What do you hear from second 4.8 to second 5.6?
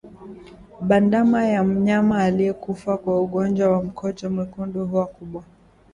huwa kubwa